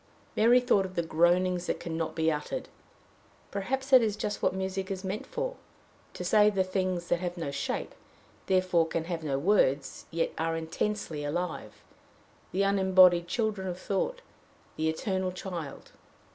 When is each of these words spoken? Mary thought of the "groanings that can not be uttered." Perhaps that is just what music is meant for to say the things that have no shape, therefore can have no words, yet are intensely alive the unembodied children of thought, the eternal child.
Mary 0.35 0.59
thought 0.59 0.83
of 0.83 0.95
the 0.95 1.03
"groanings 1.03 1.67
that 1.67 1.79
can 1.79 1.95
not 1.95 2.15
be 2.15 2.31
uttered." 2.31 2.69
Perhaps 3.51 3.91
that 3.91 4.01
is 4.01 4.15
just 4.15 4.41
what 4.41 4.51
music 4.51 4.89
is 4.89 5.03
meant 5.03 5.27
for 5.27 5.57
to 6.15 6.23
say 6.23 6.49
the 6.49 6.63
things 6.63 7.09
that 7.09 7.19
have 7.19 7.37
no 7.37 7.51
shape, 7.51 7.93
therefore 8.47 8.87
can 8.87 9.03
have 9.03 9.23
no 9.23 9.37
words, 9.37 10.07
yet 10.09 10.31
are 10.39 10.55
intensely 10.57 11.23
alive 11.23 11.83
the 12.51 12.63
unembodied 12.63 13.27
children 13.27 13.67
of 13.67 13.77
thought, 13.79 14.23
the 14.75 14.89
eternal 14.89 15.31
child. 15.31 15.91